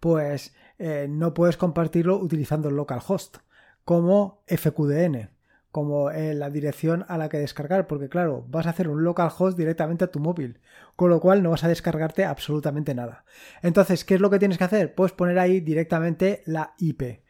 pues 0.00 0.54
eh, 0.78 1.06
no 1.08 1.32
puedes 1.32 1.56
compartirlo 1.56 2.18
utilizando 2.18 2.68
el 2.68 2.76
localhost, 2.76 3.38
como 3.84 4.44
FQDN 4.46 5.37
como 5.70 6.10
en 6.10 6.38
la 6.38 6.50
dirección 6.50 7.04
a 7.08 7.18
la 7.18 7.28
que 7.28 7.38
descargar, 7.38 7.86
porque 7.86 8.08
claro, 8.08 8.44
vas 8.48 8.66
a 8.66 8.70
hacer 8.70 8.88
un 8.88 9.04
localhost 9.04 9.56
directamente 9.56 10.04
a 10.04 10.10
tu 10.10 10.18
móvil, 10.18 10.60
con 10.96 11.10
lo 11.10 11.20
cual 11.20 11.42
no 11.42 11.50
vas 11.50 11.64
a 11.64 11.68
descargarte 11.68 12.24
absolutamente 12.24 12.94
nada. 12.94 13.24
Entonces, 13.62 14.04
¿qué 14.04 14.14
es 14.14 14.20
lo 14.20 14.30
que 14.30 14.38
tienes 14.38 14.58
que 14.58 14.64
hacer? 14.64 14.94
Pues 14.94 15.12
poner 15.12 15.38
ahí 15.38 15.60
directamente 15.60 16.42
la 16.46 16.74
IP. 16.78 17.22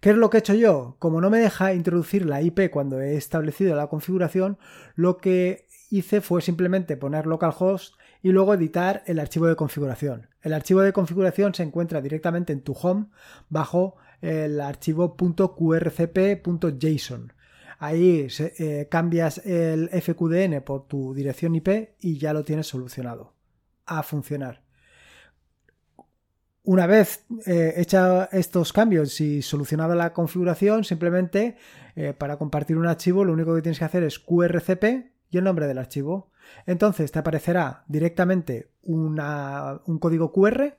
¿Qué 0.00 0.10
es 0.10 0.16
lo 0.16 0.28
que 0.28 0.36
he 0.36 0.40
hecho 0.40 0.54
yo? 0.54 0.96
Como 0.98 1.20
no 1.20 1.30
me 1.30 1.38
deja 1.38 1.72
introducir 1.72 2.26
la 2.26 2.42
IP 2.42 2.70
cuando 2.70 3.00
he 3.00 3.16
establecido 3.16 3.74
la 3.74 3.86
configuración, 3.86 4.58
lo 4.94 5.16
que 5.16 5.66
hice 5.90 6.20
fue 6.20 6.42
simplemente 6.42 6.96
poner 6.96 7.26
localhost 7.26 7.94
y 8.22 8.30
luego 8.30 8.54
editar 8.54 9.02
el 9.06 9.18
archivo 9.18 9.46
de 9.46 9.56
configuración. 9.56 10.28
El 10.42 10.52
archivo 10.52 10.82
de 10.82 10.92
configuración 10.92 11.54
se 11.54 11.62
encuentra 11.62 12.02
directamente 12.02 12.52
en 12.52 12.60
tu 12.60 12.72
home 12.72 13.06
bajo 13.48 13.96
el 14.20 14.60
archivo 14.60 15.16
.qrcp.json. 15.16 17.32
Ahí 17.78 18.28
eh, 18.38 18.88
cambias 18.90 19.38
el 19.44 19.88
FQDN 19.88 20.62
por 20.62 20.86
tu 20.86 21.14
dirección 21.14 21.54
IP 21.54 21.90
y 22.00 22.18
ya 22.18 22.32
lo 22.32 22.44
tienes 22.44 22.66
solucionado. 22.66 23.34
A 23.84 24.02
funcionar. 24.02 24.62
Una 26.64 26.86
vez 26.88 27.24
eh, 27.46 27.74
hecha 27.76 28.24
estos 28.32 28.72
cambios 28.72 29.20
y 29.20 29.40
solucionada 29.40 29.94
la 29.94 30.12
configuración, 30.12 30.82
simplemente 30.82 31.56
eh, 31.94 32.12
para 32.12 32.38
compartir 32.38 32.76
un 32.76 32.86
archivo 32.86 33.24
lo 33.24 33.32
único 33.32 33.54
que 33.54 33.62
tienes 33.62 33.78
que 33.78 33.84
hacer 33.84 34.02
es 34.02 34.18
QRCP 34.18 35.12
y 35.30 35.38
el 35.38 35.44
nombre 35.44 35.68
del 35.68 35.78
archivo. 35.78 36.32
Entonces 36.66 37.12
te 37.12 37.20
aparecerá 37.20 37.84
directamente 37.86 38.70
un 38.82 39.16
código 40.00 40.32
QR. 40.32 40.74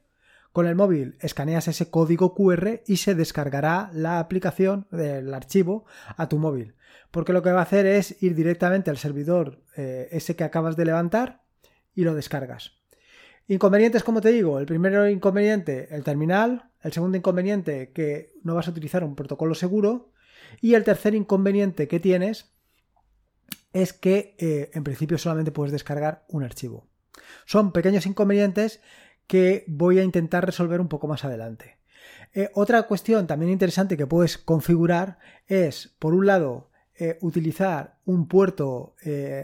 Con 0.58 0.66
el 0.66 0.74
móvil 0.74 1.18
escaneas 1.22 1.68
ese 1.68 1.92
código 1.92 2.34
QR 2.34 2.82
y 2.88 2.98
se 2.98 3.14
descargará 3.14 3.92
la 3.94 4.18
aplicación 4.18 4.88
del 4.90 5.32
archivo 5.36 5.86
a 6.16 6.30
tu 6.30 6.40
móvil. 6.40 6.74
Porque 7.12 7.32
lo 7.32 7.44
que 7.44 7.52
va 7.52 7.60
a 7.60 7.62
hacer 7.62 7.86
es 7.86 8.24
ir 8.24 8.34
directamente 8.34 8.90
al 8.90 8.98
servidor 8.98 9.62
eh, 9.76 10.08
ese 10.10 10.36
que 10.36 10.44
acabas 10.44 10.76
de 10.76 10.86
levantar 10.86 11.44
y 11.94 12.06
lo 12.06 12.16
descargas. 12.16 12.72
Inconvenientes, 13.48 14.04
como 14.04 14.20
te 14.20 14.32
digo, 14.32 14.58
el 14.58 14.66
primero 14.66 15.08
inconveniente, 15.08 15.94
el 15.96 16.04
terminal, 16.04 16.72
el 16.82 16.92
segundo 16.92 17.20
inconveniente, 17.20 17.92
que 17.92 18.34
no 18.42 18.56
vas 18.56 18.68
a 18.68 18.72
utilizar 18.72 19.04
un 19.04 19.16
protocolo 19.16 19.54
seguro, 19.54 20.10
y 20.60 20.74
el 20.74 20.84
tercer 20.84 21.14
inconveniente 21.14 21.88
que 21.88 22.00
tienes 22.00 22.52
es 23.74 23.94
que 23.94 24.36
eh, 24.40 24.72
en 24.74 24.84
principio 24.84 25.20
solamente 25.20 25.52
puedes 25.52 25.72
descargar 25.72 26.26
un 26.30 26.42
archivo. 26.42 26.88
Son 27.46 27.72
pequeños 27.72 28.08
inconvenientes 28.08 28.82
que 29.28 29.66
voy 29.68 30.00
a 30.00 30.04
intentar 30.04 30.46
resolver 30.46 30.82
un 30.82 30.88
poco 30.88 31.08
más 31.08 31.24
adelante. 31.26 31.78
Eh, 32.34 32.50
otra 32.54 32.84
cuestión 32.84 33.28
también 33.28 33.52
interesante 33.52 33.98
que 33.98 34.08
puedes 34.08 34.38
configurar 34.38 35.20
es, 35.48 35.96
por 36.00 36.14
un 36.14 36.26
lado, 36.26 36.70
eh, 37.00 37.18
utilizar 37.22 37.98
un 38.06 38.28
puerto 38.28 38.96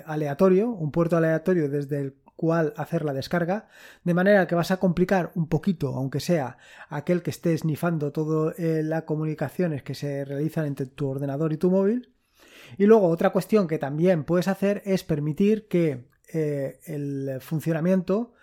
aleatorio, 0.05 0.69
un 0.69 0.91
puerto 0.91 1.17
aleatorio 1.17 1.69
desde 1.69 1.99
el 1.99 2.15
cuál 2.35 2.73
hacer 2.77 3.05
la 3.05 3.13
descarga, 3.13 3.67
de 4.03 4.13
manera 4.13 4.47
que 4.47 4.55
vas 4.55 4.71
a 4.71 4.77
complicar 4.77 5.31
un 5.35 5.47
poquito, 5.47 5.95
aunque 5.95 6.19
sea 6.19 6.57
aquel 6.89 7.21
que 7.21 7.29
esté 7.29 7.57
snifando 7.57 8.11
todas 8.11 8.57
eh, 8.59 8.81
las 8.83 9.03
comunicaciones 9.03 9.83
que 9.83 9.95
se 9.95 10.25
realizan 10.25 10.65
entre 10.65 10.87
tu 10.87 11.07
ordenador 11.07 11.53
y 11.53 11.57
tu 11.57 11.69
móvil. 11.69 12.09
Y 12.77 12.85
luego 12.85 13.07
otra 13.07 13.29
cuestión 13.29 13.67
que 13.67 13.77
también 13.77 14.23
puedes 14.23 14.47
hacer 14.47 14.81
es 14.85 15.03
permitir 15.03 15.67
que 15.67 16.09
eh, 16.33 16.79
el 16.85 17.39
funcionamiento 17.39 18.33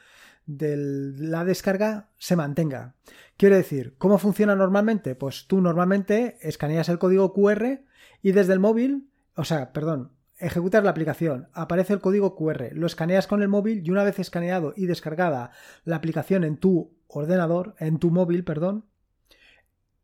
de 0.57 0.77
la 0.77 1.45
descarga 1.45 2.09
se 2.19 2.37
mantenga. 2.37 2.95
Quiero 3.37 3.57
decir, 3.57 3.95
¿cómo 3.99 4.19
funciona 4.19 4.57
normalmente? 4.57 5.15
Pues 5.15 5.47
tú 5.47 5.61
normalmente 5.61 6.39
escaneas 6.41 6.89
el 6.89 6.99
código 6.99 7.33
QR 7.33 7.81
y 8.23 8.33
desde 8.33 8.53
el 8.53 8.59
móvil, 8.59 9.09
o 9.37 9.45
sea, 9.45 9.73
perdón, 9.73 10.13
ejecutas 10.39 10.83
la 10.83 10.91
aplicación, 10.91 11.49
aparece 11.53 11.93
el 11.93 12.01
código 12.01 12.35
QR, 12.35 12.73
lo 12.73 12.87
escaneas 12.87 13.27
con 13.27 13.43
el 13.43 13.49
móvil 13.49 13.83
y 13.87 13.91
una 13.91 14.03
vez 14.03 14.19
escaneado 14.19 14.75
y 14.77 14.87
descargada 14.87 15.53
la 15.85 15.97
aplicación 15.97 16.43
en 16.43 16.57
tu 16.57 16.97
ordenador, 17.07 17.77
en 17.79 17.99
tu 17.99 18.11
móvil, 18.11 18.43
perdón, 18.43 18.87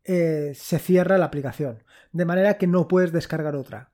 eh, 0.05 0.53
se 0.55 0.79
cierra 0.79 1.17
la 1.17 1.25
aplicación, 1.25 1.83
de 2.13 2.25
manera 2.25 2.57
que 2.57 2.67
no 2.67 2.87
puedes 2.87 3.11
descargar 3.11 3.55
otra, 3.55 3.91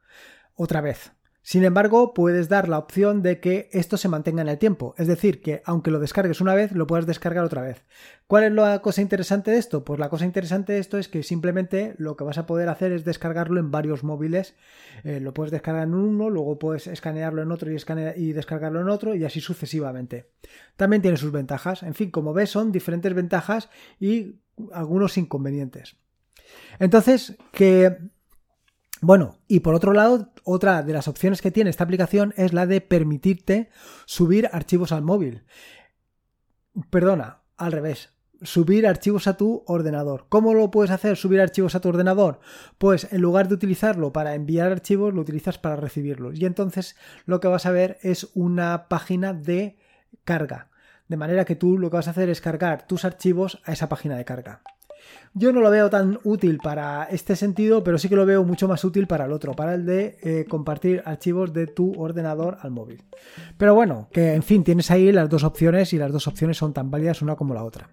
otra 0.54 0.82
vez. 0.82 1.14
Sin 1.46 1.66
embargo, 1.66 2.14
puedes 2.14 2.48
dar 2.48 2.70
la 2.70 2.78
opción 2.78 3.22
de 3.22 3.42
que 3.42 3.68
esto 3.74 3.98
se 3.98 4.08
mantenga 4.08 4.42
en 4.42 4.48
el 4.48 4.58
tiempo, 4.58 4.96
es 4.98 5.08
decir, 5.08 5.42
que 5.42 5.62
aunque 5.66 5.92
lo 5.92 6.00
descargues 6.00 6.40
una 6.40 6.56
vez, 6.56 6.72
lo 6.72 6.88
puedas 6.88 7.06
descargar 7.06 7.44
otra 7.44 7.62
vez. 7.62 7.84
¿Cuál 8.28 8.46
es 8.46 8.54
la 8.54 8.82
cosa 8.82 9.02
interesante 9.02 9.52
de 9.52 9.58
esto? 9.58 9.84
Pues 9.84 10.00
la 10.00 10.08
cosa 10.08 10.24
interesante 10.24 10.72
de 10.72 10.80
esto 10.80 10.98
es 10.98 11.10
que 11.10 11.22
simplemente 11.22 11.96
lo 11.98 12.16
que 12.16 12.24
vas 12.24 12.38
a 12.38 12.46
poder 12.46 12.70
hacer 12.70 12.94
es 12.94 13.04
descargarlo 13.04 13.60
en 13.60 13.72
varios 13.72 14.06
móviles. 14.06 14.56
Eh, 15.04 15.20
lo 15.20 15.34
puedes 15.34 15.52
descargar 15.52 15.84
en 15.84 15.94
uno, 15.94 16.30
luego 16.30 16.58
puedes 16.58 16.88
escanearlo 16.88 17.42
en 17.42 17.52
otro 17.52 17.70
y, 17.70 17.76
y 18.16 18.32
descargarlo 18.32 18.80
en 18.80 18.88
otro 18.88 19.14
y 19.14 19.26
así 19.26 19.42
sucesivamente. 19.42 20.32
También 20.78 21.02
tiene 21.02 21.18
sus 21.18 21.34
ventajas. 21.34 21.84
En 21.84 21.94
fin, 21.94 22.10
como 22.10 22.34
ves, 22.34 22.52
son 22.52 22.72
diferentes 22.72 23.14
ventajas 23.14 23.70
y 24.00 24.40
algunos 24.72 25.18
inconvenientes. 25.18 25.98
Entonces, 26.80 27.36
que 27.52 27.98
bueno, 29.04 29.40
y 29.48 29.60
por 29.60 29.76
otro 29.76 29.94
lado, 29.94 30.32
otra 30.44 30.82
de 30.82 30.94
las 30.94 31.08
opciones 31.08 31.42
que 31.42 31.52
tiene 31.52 31.70
esta 31.70 31.84
aplicación 31.84 32.34
es 32.38 32.54
la 32.54 32.66
de 32.66 32.82
permitirte 32.82 33.70
subir 34.06 34.50
archivos 34.52 34.92
al 34.92 35.02
móvil. 35.02 35.44
Perdona, 36.90 37.42
al 37.58 37.72
revés. 37.72 38.10
Subir 38.42 38.88
archivos 38.88 39.28
a 39.28 39.38
tu 39.38 39.64
ordenador. 39.68 40.26
¿Cómo 40.30 40.54
lo 40.54 40.72
puedes 40.72 40.92
hacer? 40.92 41.18
Subir 41.18 41.42
archivos 41.42 41.76
a 41.76 41.82
tu 41.82 41.90
ordenador. 41.90 42.40
Pues 42.78 43.12
en 43.12 43.22
lugar 43.22 43.48
de 43.48 43.56
utilizarlo 43.56 44.12
para 44.12 44.36
enviar 44.36 44.72
archivos, 44.72 45.14
lo 45.14 45.22
utilizas 45.22 45.58
para 45.58 45.76
recibirlos. 45.76 46.40
Y 46.40 46.46
entonces 46.46 46.96
lo 47.26 47.40
que 47.40 47.48
vas 47.48 47.66
a 47.66 47.72
ver 47.72 48.00
es 48.02 48.30
una 48.34 48.88
página 48.88 49.34
de 49.34 49.78
carga. 50.24 50.70
De 51.08 51.18
manera 51.18 51.46
que 51.46 51.56
tú 51.56 51.78
lo 51.78 51.90
que 51.90 51.98
vas 51.98 52.08
a 52.08 52.12
hacer 52.12 52.30
es 52.30 52.42
cargar 52.42 52.88
tus 52.88 53.06
archivos 53.06 53.62
a 53.66 53.74
esa 53.74 53.90
página 53.90 54.18
de 54.18 54.26
carga. 54.26 54.62
Yo 55.34 55.52
no 55.52 55.62
lo 55.62 55.72
veo 55.72 55.90
tan 55.90 56.20
útil 56.24 56.60
para 56.62 57.06
este 57.06 57.36
sentido, 57.36 57.84
pero 57.84 57.98
sí 57.98 58.08
que 58.08 58.16
lo 58.16 58.26
veo 58.26 58.44
mucho 58.44 58.68
más 58.68 58.84
útil 58.84 59.08
para 59.08 59.26
el 59.26 59.32
otro, 59.32 59.54
para 59.54 59.74
el 59.74 59.86
de 59.86 60.18
eh, 60.22 60.46
compartir 60.48 61.02
archivos 61.06 61.54
de 61.54 61.66
tu 61.66 62.00
ordenador 62.00 62.58
al 62.62 62.70
móvil. 62.70 63.02
Pero 63.58 63.74
bueno, 63.74 64.10
que 64.12 64.34
en 64.34 64.44
fin, 64.44 64.64
tienes 64.64 64.92
ahí 64.92 65.12
las 65.12 65.30
dos 65.30 65.44
opciones 65.44 65.92
y 65.94 65.98
las 65.98 66.12
dos 66.12 66.28
opciones 66.28 66.58
son 66.58 66.74
tan 66.74 66.92
válidas 66.92 67.22
una 67.24 67.36
como 67.36 67.56
la 67.56 67.64
otra 67.64 67.90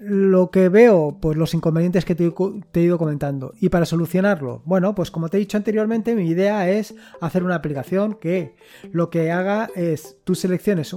lo 0.00 0.50
que 0.50 0.68
veo, 0.68 1.18
pues 1.20 1.36
los 1.36 1.54
inconvenientes 1.54 2.04
que 2.04 2.14
te, 2.14 2.24
he 2.24 2.80
ido 2.80 2.98
comentando. 2.98 3.52
Y 3.60 3.68
para 3.68 3.86
solucionarlo, 3.86 4.62
bueno, 4.64 4.94
pues 4.94 5.10
como 5.10 5.28
te 5.28 5.36
he 5.36 5.40
dicho 5.40 5.56
anteriormente, 5.56 6.14
mi 6.14 6.28
idea 6.28 6.68
es 6.70 6.94
hacer 7.20 7.42
una 7.42 7.56
aplicación 7.56 8.14
que 8.14 8.54
lo 8.92 9.10
que 9.10 9.32
haga 9.32 9.70
es 9.74 10.18
tú 10.24 10.34
selecciones 10.34 10.94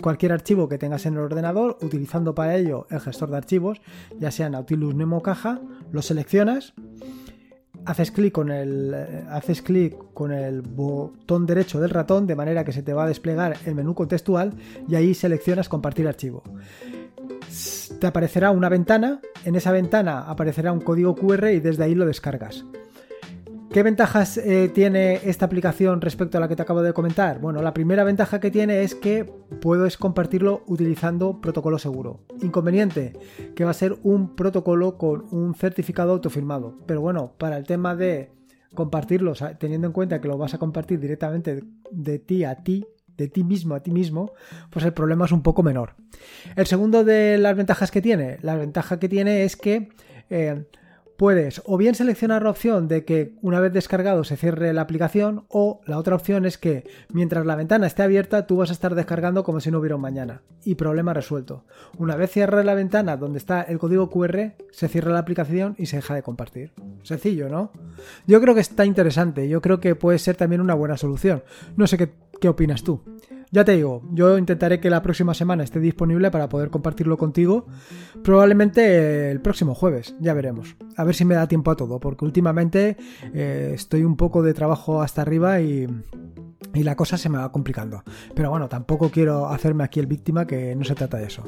cualquier 0.00 0.32
archivo 0.32 0.68
que 0.68 0.78
tengas 0.78 1.06
en 1.06 1.14
el 1.14 1.20
ordenador, 1.20 1.78
utilizando 1.82 2.34
para 2.34 2.56
ello 2.56 2.86
el 2.90 3.00
gestor 3.00 3.30
de 3.30 3.36
archivos, 3.36 3.80
ya 4.18 4.30
sea 4.30 4.48
Nautilus 4.48 4.94
Nemo 4.94 5.22
Caja, 5.22 5.60
lo 5.92 6.00
seleccionas, 6.00 6.74
haces 7.84 8.10
clic 8.10 8.32
con 8.32 8.50
el 8.50 8.94
haces 9.28 9.60
clic 9.60 9.96
con 10.14 10.32
el 10.32 10.62
botón 10.62 11.44
derecho 11.44 11.80
del 11.80 11.90
ratón 11.90 12.26
de 12.26 12.34
manera 12.34 12.64
que 12.64 12.72
se 12.72 12.82
te 12.82 12.94
va 12.94 13.04
a 13.04 13.08
desplegar 13.08 13.56
el 13.66 13.74
menú 13.74 13.94
contextual 13.94 14.54
y 14.88 14.94
ahí 14.94 15.12
seleccionas 15.12 15.68
compartir 15.68 16.08
archivo 16.08 16.42
te 18.04 18.08
aparecerá 18.08 18.50
una 18.50 18.68
ventana, 18.68 19.22
en 19.46 19.56
esa 19.56 19.72
ventana 19.72 20.28
aparecerá 20.28 20.72
un 20.72 20.80
código 20.82 21.14
QR 21.14 21.48
y 21.52 21.60
desde 21.60 21.84
ahí 21.84 21.94
lo 21.94 22.04
descargas. 22.04 22.66
¿Qué 23.72 23.82
ventajas 23.82 24.36
eh, 24.36 24.70
tiene 24.74 25.20
esta 25.24 25.46
aplicación 25.46 26.02
respecto 26.02 26.36
a 26.36 26.42
la 26.42 26.46
que 26.46 26.54
te 26.54 26.60
acabo 26.60 26.82
de 26.82 26.92
comentar? 26.92 27.40
Bueno, 27.40 27.62
la 27.62 27.72
primera 27.72 28.04
ventaja 28.04 28.40
que 28.40 28.50
tiene 28.50 28.82
es 28.82 28.94
que 28.94 29.24
puedes 29.24 29.96
compartirlo 29.96 30.64
utilizando 30.66 31.40
protocolo 31.40 31.78
seguro. 31.78 32.20
Inconveniente, 32.42 33.14
que 33.56 33.64
va 33.64 33.70
a 33.70 33.72
ser 33.72 33.96
un 34.02 34.36
protocolo 34.36 34.98
con 34.98 35.24
un 35.30 35.54
certificado 35.54 36.12
autofirmado. 36.12 36.76
Pero 36.84 37.00
bueno, 37.00 37.32
para 37.38 37.56
el 37.56 37.64
tema 37.64 37.96
de 37.96 38.32
compartirlo, 38.74 39.32
teniendo 39.58 39.86
en 39.86 39.94
cuenta 39.94 40.20
que 40.20 40.28
lo 40.28 40.36
vas 40.36 40.52
a 40.52 40.58
compartir 40.58 41.00
directamente 41.00 41.64
de 41.90 42.18
ti 42.18 42.44
a 42.44 42.56
ti, 42.56 42.86
de 43.16 43.28
ti 43.28 43.44
mismo 43.44 43.74
a 43.74 43.82
ti 43.82 43.90
mismo, 43.90 44.32
pues 44.70 44.84
el 44.84 44.92
problema 44.92 45.24
es 45.24 45.32
un 45.32 45.42
poco 45.42 45.62
menor. 45.62 45.94
El 46.56 46.66
segundo 46.66 47.04
de 47.04 47.38
las 47.38 47.56
ventajas 47.56 47.90
que 47.90 48.02
tiene, 48.02 48.38
la 48.42 48.56
ventaja 48.56 48.98
que 48.98 49.08
tiene 49.08 49.44
es 49.44 49.56
que 49.56 49.88
eh, 50.30 50.64
puedes 51.16 51.62
o 51.64 51.76
bien 51.76 51.94
seleccionar 51.94 52.42
la 52.42 52.50
opción 52.50 52.88
de 52.88 53.04
que 53.04 53.34
una 53.40 53.60
vez 53.60 53.72
descargado 53.72 54.24
se 54.24 54.36
cierre 54.36 54.72
la 54.72 54.82
aplicación 54.82 55.44
o 55.48 55.80
la 55.86 55.98
otra 55.98 56.16
opción 56.16 56.44
es 56.44 56.58
que 56.58 56.84
mientras 57.08 57.46
la 57.46 57.56
ventana 57.56 57.86
esté 57.86 58.02
abierta 58.02 58.46
tú 58.46 58.56
vas 58.56 58.70
a 58.70 58.72
estar 58.72 58.94
descargando 58.94 59.44
como 59.44 59.60
si 59.60 59.70
no 59.70 59.78
hubiera 59.78 59.96
un 59.96 60.02
mañana 60.02 60.42
y 60.64 60.74
problema 60.74 61.14
resuelto. 61.14 61.64
Una 61.98 62.16
vez 62.16 62.30
cierre 62.30 62.64
la 62.64 62.74
ventana 62.74 63.16
donde 63.16 63.38
está 63.38 63.62
el 63.62 63.78
código 63.78 64.10
QR 64.10 64.54
se 64.70 64.88
cierra 64.88 65.12
la 65.12 65.20
aplicación 65.20 65.74
y 65.78 65.86
se 65.86 65.96
deja 65.96 66.14
de 66.14 66.22
compartir. 66.22 66.72
Sencillo, 67.02 67.48
¿no? 67.48 67.70
Yo 68.26 68.40
creo 68.40 68.54
que 68.54 68.60
está 68.60 68.84
interesante, 68.84 69.48
yo 69.48 69.60
creo 69.60 69.80
que 69.80 69.94
puede 69.94 70.18
ser 70.18 70.36
también 70.36 70.60
una 70.60 70.74
buena 70.74 70.96
solución. 70.96 71.42
No 71.76 71.86
sé 71.86 71.98
qué 71.98 72.12
¿Qué 72.44 72.50
opinas 72.50 72.82
tú? 72.82 73.00
Ya 73.52 73.64
te 73.64 73.72
digo, 73.72 74.02
yo 74.12 74.36
intentaré 74.36 74.78
que 74.78 74.90
la 74.90 75.00
próxima 75.00 75.32
semana 75.32 75.64
esté 75.64 75.80
disponible 75.80 76.30
para 76.30 76.50
poder 76.50 76.68
compartirlo 76.68 77.16
contigo. 77.16 77.64
Probablemente 78.22 79.30
el 79.30 79.40
próximo 79.40 79.74
jueves, 79.74 80.14
ya 80.20 80.34
veremos. 80.34 80.76
A 80.98 81.04
ver 81.04 81.14
si 81.14 81.24
me 81.24 81.36
da 81.36 81.48
tiempo 81.48 81.70
a 81.70 81.76
todo, 81.76 82.00
porque 82.00 82.26
últimamente 82.26 82.98
eh, 83.32 83.70
estoy 83.72 84.04
un 84.04 84.18
poco 84.18 84.42
de 84.42 84.52
trabajo 84.52 85.00
hasta 85.00 85.22
arriba 85.22 85.62
y, 85.62 85.86
y 86.74 86.82
la 86.82 86.96
cosa 86.96 87.16
se 87.16 87.30
me 87.30 87.38
va 87.38 87.50
complicando. 87.50 88.04
Pero 88.34 88.50
bueno, 88.50 88.68
tampoco 88.68 89.08
quiero 89.08 89.48
hacerme 89.48 89.84
aquí 89.84 90.00
el 90.00 90.06
víctima, 90.06 90.46
que 90.46 90.76
no 90.76 90.84
se 90.84 90.94
trata 90.94 91.16
de 91.16 91.24
eso. 91.24 91.44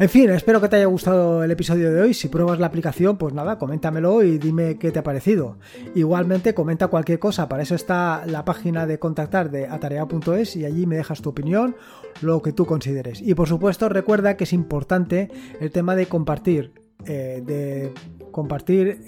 En 0.00 0.08
fin, 0.08 0.30
espero 0.30 0.60
que 0.60 0.68
te 0.68 0.76
haya 0.76 0.86
gustado 0.86 1.42
el 1.42 1.50
episodio 1.50 1.92
de 1.92 2.00
hoy. 2.00 2.14
Si 2.14 2.28
pruebas 2.28 2.60
la 2.60 2.68
aplicación, 2.68 3.18
pues 3.18 3.34
nada, 3.34 3.58
coméntamelo 3.58 4.22
y 4.22 4.38
dime 4.38 4.78
qué 4.78 4.92
te 4.92 5.00
ha 5.00 5.02
parecido. 5.02 5.58
Igualmente, 5.96 6.54
comenta 6.54 6.86
cualquier 6.86 7.18
cosa. 7.18 7.48
Para 7.48 7.64
eso 7.64 7.74
está 7.74 8.24
la 8.24 8.44
página 8.44 8.86
de 8.86 9.00
contactar 9.00 9.50
de 9.50 9.66
atarea.es 9.66 10.54
y 10.54 10.64
allí 10.64 10.86
me 10.86 10.94
dejas 10.94 11.20
tu 11.20 11.30
opinión, 11.30 11.74
lo 12.22 12.40
que 12.42 12.52
tú 12.52 12.64
consideres. 12.64 13.20
Y 13.20 13.34
por 13.34 13.48
supuesto, 13.48 13.88
recuerda 13.88 14.36
que 14.36 14.44
es 14.44 14.52
importante 14.52 15.32
el 15.60 15.72
tema 15.72 15.96
de 15.96 16.06
compartir. 16.06 16.74
Eh, 17.04 17.42
de 17.44 17.92
compartir 18.30 19.00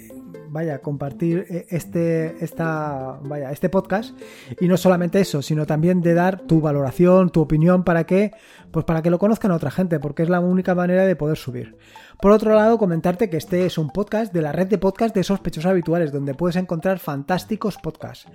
vaya, 0.51 0.79
compartir 0.79 1.45
eh, 1.49 1.65
este, 1.69 2.43
esta, 2.43 3.19
vaya, 3.23 3.51
este 3.51 3.69
podcast. 3.69 4.17
Y 4.59 4.67
no 4.67 4.77
solamente 4.77 5.19
eso, 5.19 5.41
sino 5.41 5.65
también 5.65 6.01
de 6.01 6.13
dar 6.13 6.41
tu 6.41 6.61
valoración, 6.61 7.29
tu 7.29 7.41
opinión 7.41 7.83
para 7.83 8.05
que, 8.05 8.31
pues 8.71 8.85
para 8.85 9.01
que 9.01 9.09
lo 9.09 9.17
conozcan 9.17 9.51
a 9.51 9.55
otra 9.55 9.71
gente, 9.71 9.99
porque 9.99 10.23
es 10.23 10.29
la 10.29 10.41
única 10.41 10.75
manera 10.75 11.05
de 11.05 11.15
poder 11.15 11.37
subir. 11.37 11.77
Por 12.21 12.31
otro 12.31 12.53
lado, 12.53 12.77
comentarte 12.77 13.29
que 13.29 13.37
este 13.37 13.65
es 13.65 13.77
un 13.77 13.89
podcast 13.89 14.33
de 14.33 14.41
la 14.41 14.51
red 14.51 14.67
de 14.67 14.77
podcast 14.77 15.15
de 15.15 15.23
sospechosos 15.23 15.69
habituales, 15.69 16.11
donde 16.11 16.35
puedes 16.35 16.57
encontrar 16.57 16.99
fantásticos 16.99 17.77
podcasts. 17.77 18.27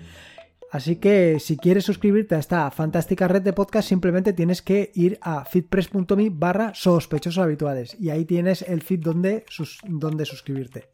Así 0.72 0.96
que 0.96 1.38
si 1.38 1.56
quieres 1.56 1.84
suscribirte 1.84 2.34
a 2.34 2.38
esta 2.38 2.70
fantástica 2.70 3.28
red 3.28 3.42
de 3.42 3.52
podcast, 3.52 3.88
simplemente 3.88 4.32
tienes 4.32 4.62
que 4.62 4.90
ir 4.94 5.18
a 5.20 5.44
feedpress.me 5.44 6.30
barra 6.30 6.74
sospechosos 6.74 7.42
habituales 7.42 7.96
y 8.00 8.10
ahí 8.10 8.24
tienes 8.24 8.62
el 8.62 8.82
feed 8.82 9.00
donde, 9.00 9.44
donde 9.84 10.24
suscribirte. 10.24 10.88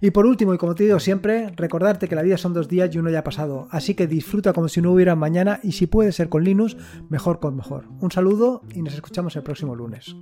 Y 0.00 0.10
por 0.10 0.26
último, 0.26 0.54
y 0.54 0.58
como 0.58 0.74
te 0.74 0.84
digo 0.84 0.98
siempre, 1.00 1.50
recordarte 1.56 2.08
que 2.08 2.14
la 2.14 2.22
vida 2.22 2.36
son 2.36 2.52
dos 2.52 2.68
días 2.68 2.94
y 2.94 2.98
uno 2.98 3.10
ya 3.10 3.20
ha 3.20 3.24
pasado, 3.24 3.68
así 3.70 3.94
que 3.94 4.06
disfruta 4.06 4.52
como 4.52 4.68
si 4.68 4.80
no 4.82 4.92
hubiera 4.92 5.16
mañana 5.16 5.60
y 5.62 5.72
si 5.72 5.86
puede 5.86 6.12
ser 6.12 6.28
con 6.28 6.44
Linux, 6.44 6.76
mejor 7.08 7.40
con 7.40 7.56
mejor. 7.56 7.84
Un 8.00 8.10
saludo 8.10 8.62
y 8.74 8.82
nos 8.82 8.94
escuchamos 8.94 9.36
el 9.36 9.42
próximo 9.42 9.74
lunes. 9.74 10.16